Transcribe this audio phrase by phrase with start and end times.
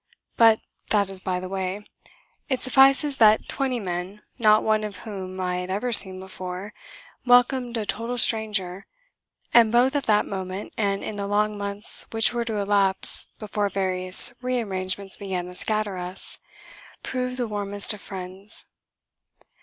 [0.35, 1.85] But that is by the way.
[2.49, 6.73] It suffices that twenty men, not one of whom I had ever seen before,
[7.23, 8.87] welcomed a total stranger,
[9.53, 13.69] and both at that moment and in the long months which were to elapse before
[13.69, 16.39] various rearrangements began to scatter us,
[17.03, 18.65] proved the warmest of friends.